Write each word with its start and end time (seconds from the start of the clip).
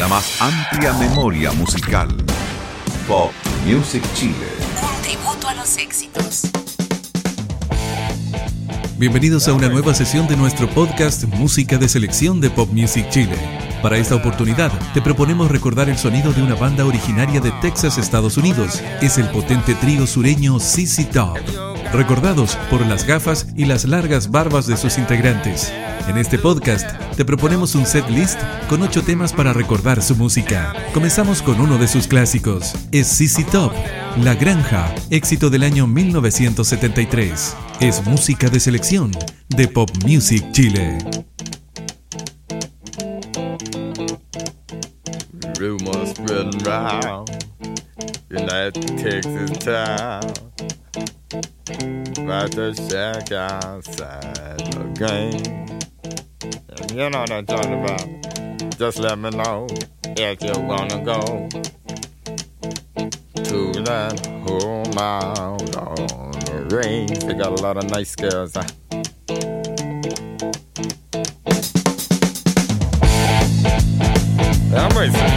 la 0.00 0.08
más 0.08 0.40
amplia 0.40 0.94
memoria 0.94 1.52
musical. 1.52 2.08
Pop 3.06 3.32
Music 3.66 4.02
Chile. 4.14 4.34
Un 4.80 5.02
tributo 5.02 5.46
a 5.46 5.54
los 5.54 5.76
éxitos. 5.76 6.44
Bienvenidos 8.96 9.46
a 9.46 9.52
una 9.52 9.68
nueva 9.68 9.92
sesión 9.92 10.26
de 10.26 10.38
nuestro 10.38 10.70
podcast 10.70 11.24
Música 11.24 11.76
de 11.76 11.86
Selección 11.86 12.40
de 12.40 12.48
Pop 12.48 12.70
Music 12.72 13.10
Chile. 13.10 13.36
Para 13.82 13.96
esta 13.96 14.14
oportunidad, 14.14 14.70
te 14.92 15.00
proponemos 15.00 15.50
recordar 15.50 15.88
el 15.88 15.96
sonido 15.96 16.34
de 16.34 16.42
una 16.42 16.54
banda 16.54 16.84
originaria 16.84 17.40
de 17.40 17.50
Texas, 17.62 17.96
Estados 17.96 18.36
Unidos. 18.36 18.82
Es 19.00 19.16
el 19.16 19.26
potente 19.30 19.74
trío 19.74 20.06
sureño 20.06 20.60
CC 20.60 21.04
Top, 21.04 21.38
recordados 21.90 22.56
por 22.68 22.84
las 22.84 23.06
gafas 23.06 23.46
y 23.56 23.64
las 23.64 23.86
largas 23.86 24.30
barbas 24.30 24.66
de 24.66 24.76
sus 24.76 24.98
integrantes. 24.98 25.72
En 26.08 26.18
este 26.18 26.38
podcast, 26.38 26.90
te 27.16 27.24
proponemos 27.24 27.74
un 27.74 27.86
set 27.86 28.06
list 28.10 28.38
con 28.68 28.82
ocho 28.82 29.02
temas 29.02 29.32
para 29.32 29.54
recordar 29.54 30.02
su 30.02 30.14
música. 30.14 30.74
Comenzamos 30.92 31.40
con 31.40 31.58
uno 31.58 31.78
de 31.78 31.88
sus 31.88 32.06
clásicos, 32.06 32.74
es 32.92 33.06
CC 33.06 33.44
Top, 33.44 33.72
La 34.22 34.34
Granja, 34.34 34.94
éxito 35.08 35.48
del 35.48 35.62
año 35.62 35.86
1973. 35.86 37.56
Es 37.80 38.04
música 38.04 38.50
de 38.50 38.60
selección 38.60 39.10
de 39.48 39.68
Pop 39.68 39.90
Music 40.04 40.44
Chile. 40.52 40.98
Rumors 45.60 46.10
spreading 46.12 46.58
round 46.60 47.28
in 48.30 48.46
that 48.46 48.72
Texas 48.96 49.58
town 49.58 50.24
about 52.24 52.50
the 52.52 52.72
shack 52.88 53.30
outside 53.30 54.58
the 54.72 54.84
game. 54.96 55.68
You 56.96 57.10
know 57.10 57.20
what 57.20 57.30
I'm 57.30 57.44
talking 57.44 57.84
about. 57.84 58.78
Just 58.78 59.00
let 59.00 59.18
me 59.18 59.28
know 59.28 59.66
if 60.16 60.42
you 60.42 60.62
wanna 60.62 61.04
go 61.04 61.46
to 63.44 63.82
that 63.82 64.18
home 64.46 64.96
out 64.96 65.76
on 65.76 66.32
the 66.32 66.74
range. 66.74 67.18
They 67.18 67.34
got 67.34 67.60
a 67.60 67.62
lot 67.62 67.76
of 67.76 67.90
nice 67.90 68.16
girls. 68.16 68.54
Huh? 68.54 68.64
I'm 74.72 74.96
racing. 74.96 75.29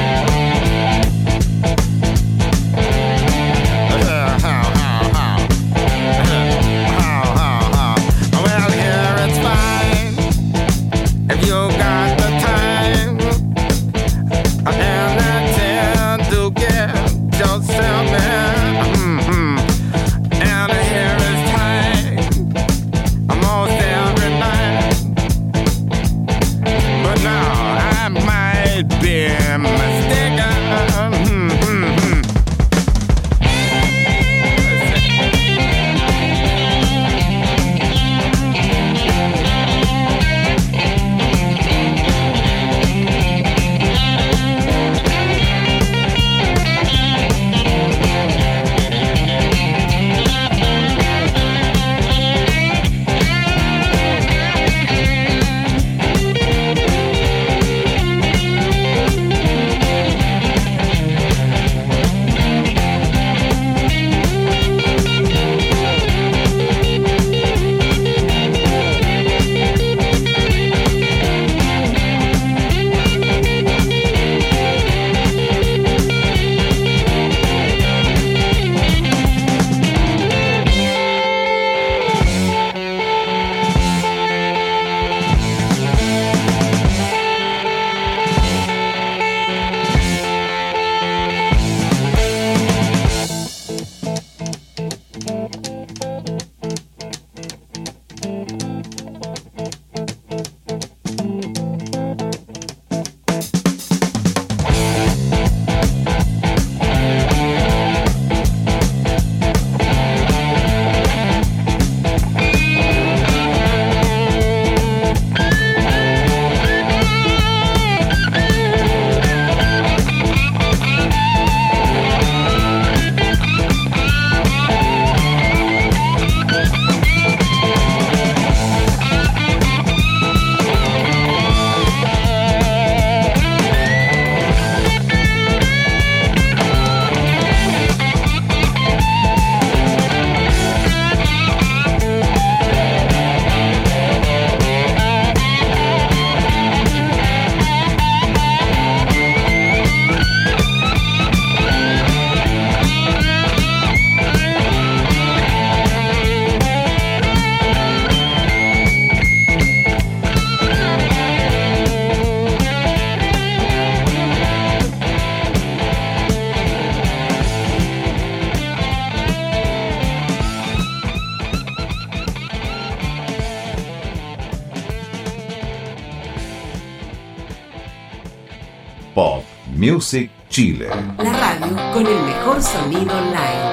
Music 179.83 180.31
Chile. 180.47 180.87
La 181.17 181.33
radio 181.33 181.75
con 181.91 182.07
el 182.07 182.23
mejor 182.23 182.63
sonido 182.63 183.17
online. 183.17 183.72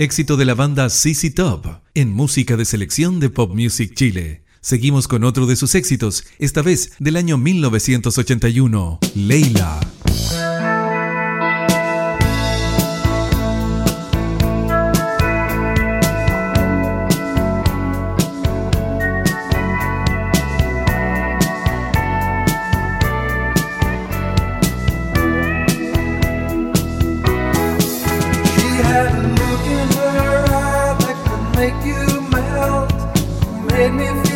éxito 0.00 0.38
de 0.38 0.46
la 0.46 0.54
banda 0.54 0.88
CC 0.88 1.30
Top 1.30 1.66
en 1.94 2.10
música 2.10 2.56
de 2.56 2.64
selección 2.64 3.20
de 3.20 3.28
Pop 3.28 3.52
Music 3.54 3.92
Chile. 3.94 4.44
Seguimos 4.62 5.06
con 5.06 5.24
otro 5.24 5.44
de 5.44 5.56
sus 5.56 5.74
éxitos, 5.74 6.24
esta 6.38 6.62
vez 6.62 6.92
del 6.98 7.16
año 7.16 7.36
1981, 7.36 8.98
Leila. 9.14 9.78
made 33.88 33.92
me 33.92 34.29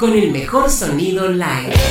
con 0.00 0.14
el 0.14 0.32
mejor 0.32 0.70
sonido 0.70 1.28
live. 1.28 1.89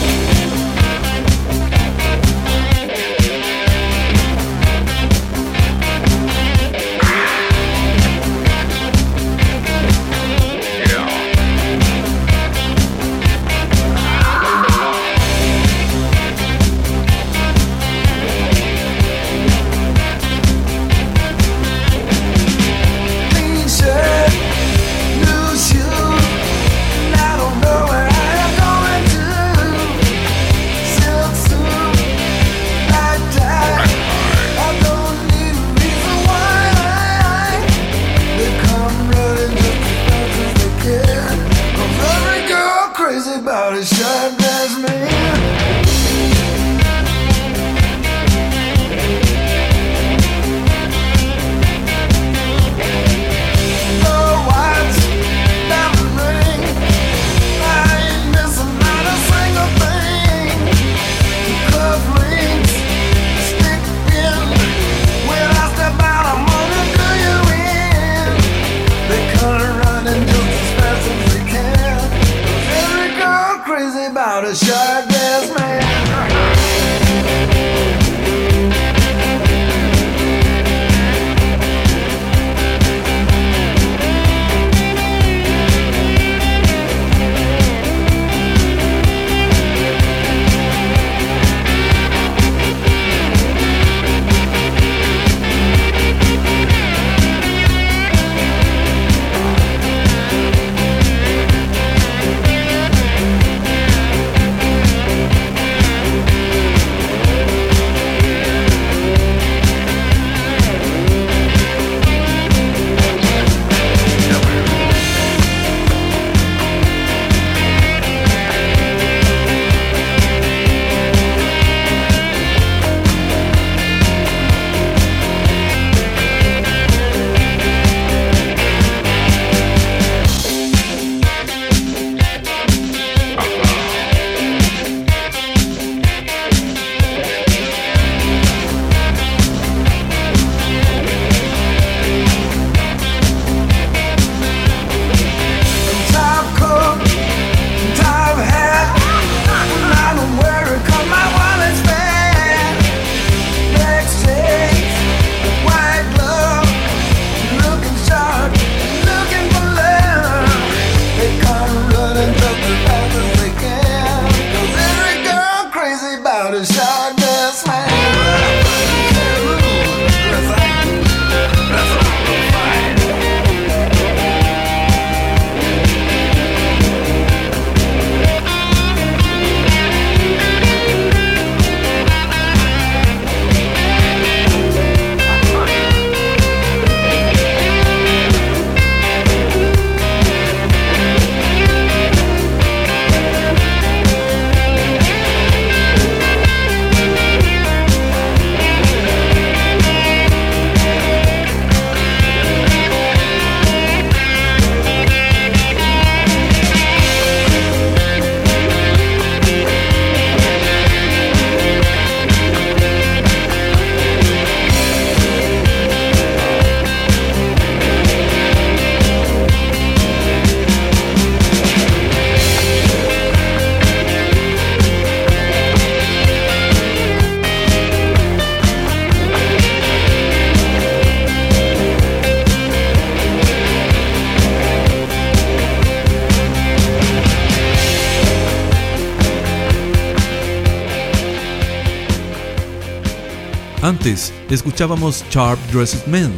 Antes, 243.82 244.34
escuchábamos 244.50 245.24
Sharp 245.30 245.58
Dressed 245.72 246.06
Men. 246.06 246.34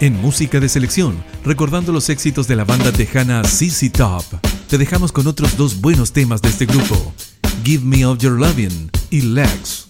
En 0.00 0.18
música 0.22 0.58
de 0.60 0.68
selección, 0.68 1.22
recordando 1.44 1.92
los 1.92 2.08
éxitos 2.08 2.48
de 2.48 2.56
la 2.56 2.64
banda 2.64 2.90
tejana 2.90 3.42
CC 3.44 3.90
Top, 3.90 4.24
te 4.66 4.78
dejamos 4.78 5.12
con 5.12 5.26
otros 5.26 5.58
dos 5.58 5.78
buenos 5.82 6.12
temas 6.12 6.40
de 6.40 6.48
este 6.48 6.64
grupo, 6.64 7.12
Give 7.64 7.84
Me 7.84 8.06
Of 8.06 8.20
Your 8.20 8.40
Lovin' 8.40 8.90
y 9.10 9.20
Legs. 9.20 9.89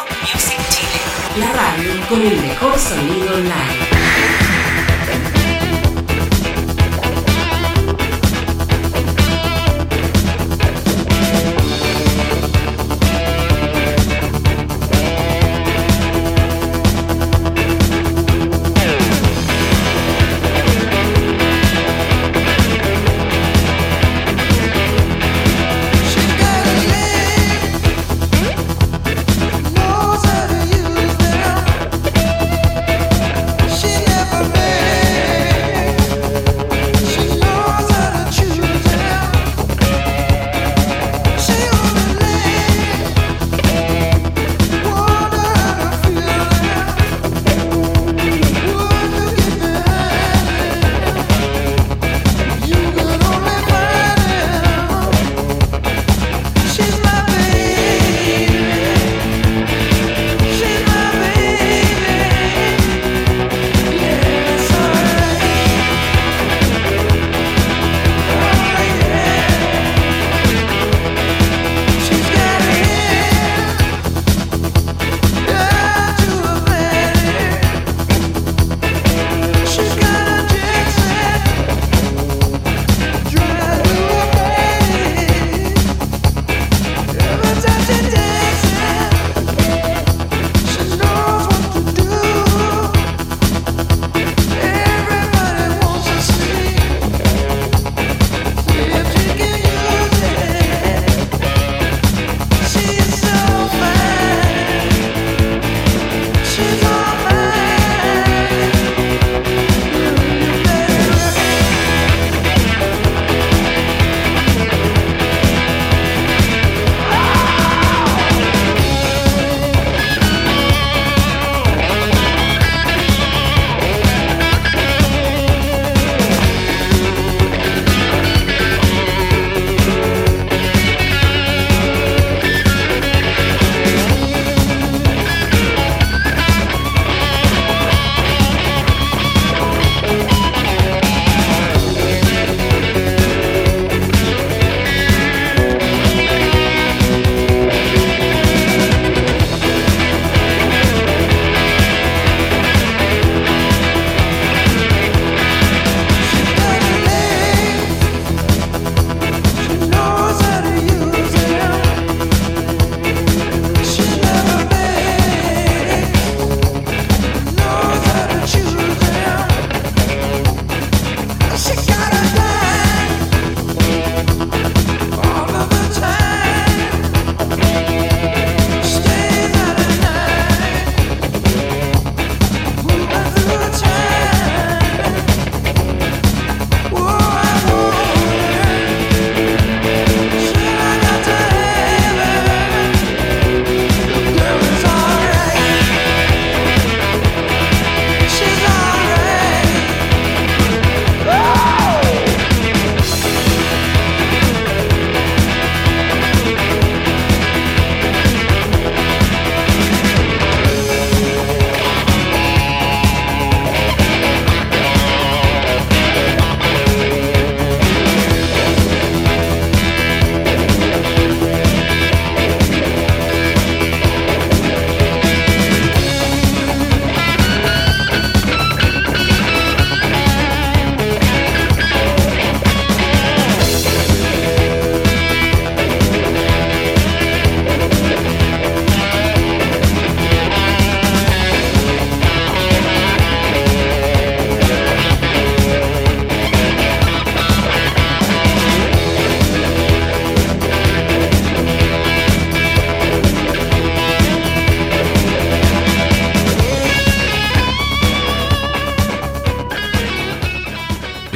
Music 0.00 0.58
Chile. 0.70 1.02
La 1.36 1.52
radio 1.52 2.06
con 2.08 2.22
el 2.22 2.40
mejor 2.40 2.78
sonido 2.78 3.34
online. 3.34 3.91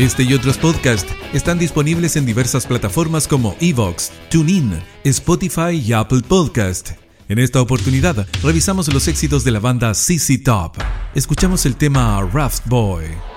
Este 0.07 0.23
y 0.23 0.35
otros 0.35 0.57
podcasts 0.57 1.13
están 1.33 1.59
disponibles 1.59 2.15
en 2.15 2.25
diversas 2.25 2.65
plataformas 2.65 3.27
como 3.27 3.57
Evox, 3.59 4.13
TuneIn, 4.31 4.81
Spotify 5.03 5.83
y 5.85 5.93
Apple 5.93 6.21
Podcast. 6.21 6.93
En 7.29 7.41
esta 7.41 7.61
oportunidad 7.61 8.25
revisamos 8.41 8.87
los 8.95 9.09
éxitos 9.09 9.43
de 9.43 9.51
la 9.51 9.59
banda 9.59 9.95
CC 9.95 10.39
Top. 10.39 10.77
Escuchamos 11.17 11.67
el 11.67 11.75
tema 11.75 12.23
Raft 12.33 12.69
Boy. 12.69 13.36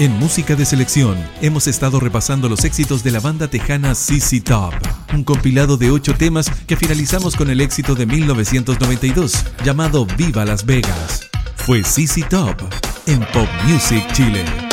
En 0.00 0.18
Música 0.18 0.56
de 0.56 0.64
Selección 0.64 1.14
hemos 1.42 1.66
estado 1.66 2.00
repasando 2.00 2.48
los 2.48 2.64
éxitos 2.64 3.04
de 3.04 3.10
la 3.10 3.20
banda 3.20 3.48
tejana 3.48 3.94
CC 3.94 4.40
Top, 4.40 4.72
un 5.12 5.24
compilado 5.24 5.76
de 5.76 5.90
ocho 5.90 6.14
temas 6.14 6.50
que 6.66 6.74
finalizamos 6.74 7.36
con 7.36 7.50
el 7.50 7.60
éxito 7.60 7.94
de 7.94 8.06
1992 8.06 9.44
llamado 9.62 10.06
Viva 10.16 10.46
Las 10.46 10.64
Vegas. 10.64 11.28
Fue 11.54 11.84
CC 11.84 12.22
Top 12.22 12.56
en 13.06 13.20
Pop 13.34 13.46
Music 13.66 14.02
Chile. 14.14 14.69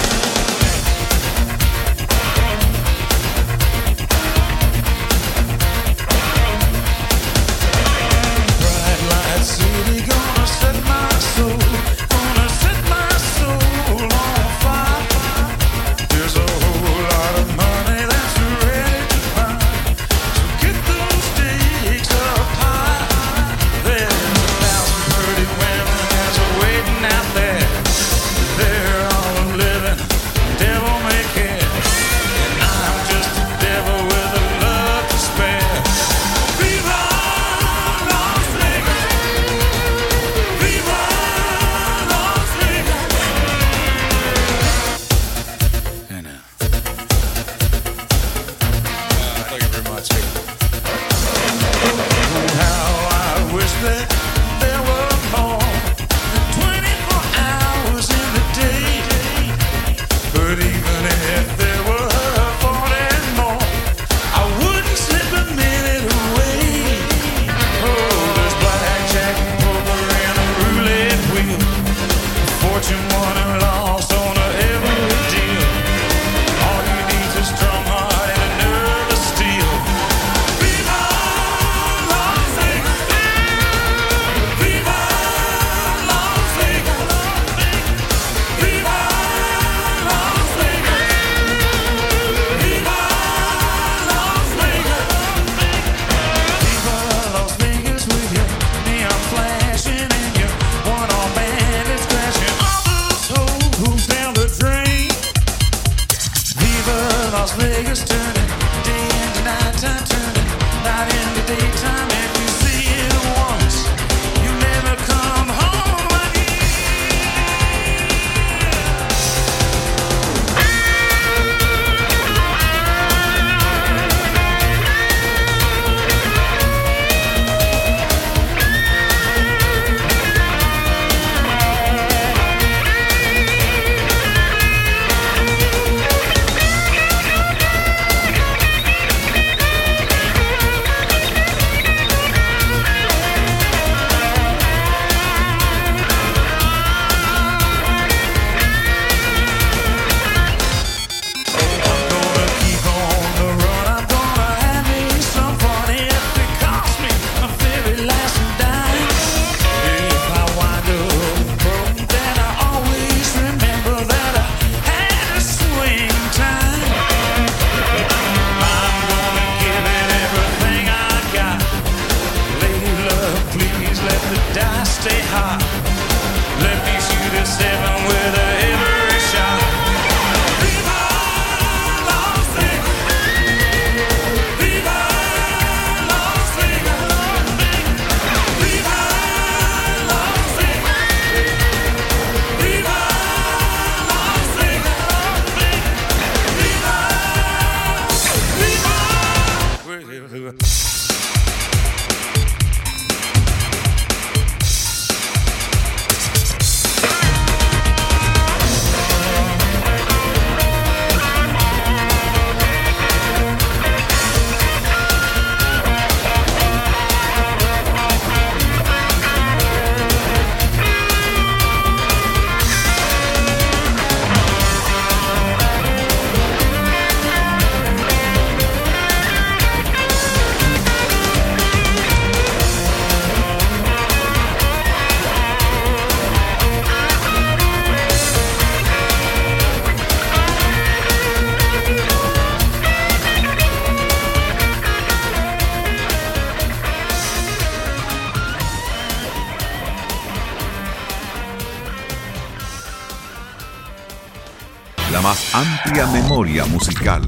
memoria 256.06 256.64
musical. 256.66 257.22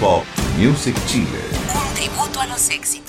Pop 0.00 0.24
Music 0.56 0.96
Chile. 1.06 1.26
Un 1.74 1.94
tributo 1.94 2.40
a 2.40 2.46
los 2.46 2.70
éxitos. 2.70 3.05